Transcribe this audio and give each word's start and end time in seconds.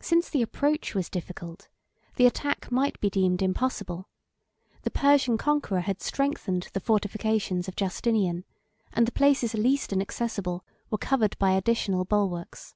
Since 0.00 0.30
the 0.30 0.40
approach 0.40 0.94
was 0.94 1.10
difficult, 1.10 1.68
the 2.16 2.24
attack 2.24 2.72
might 2.72 2.98
be 3.00 3.10
deemed 3.10 3.42
impossible: 3.42 4.08
the 4.80 4.90
Persian 4.90 5.36
conqueror 5.36 5.80
had 5.82 6.00
strengthened 6.00 6.70
the 6.72 6.80
fortifications 6.80 7.68
of 7.68 7.76
Justinian; 7.76 8.46
and 8.94 9.06
the 9.06 9.12
places 9.12 9.52
least 9.52 9.92
inaccessible 9.92 10.64
were 10.88 10.96
covered 10.96 11.38
by 11.38 11.52
additional 11.52 12.06
bulwarks. 12.06 12.74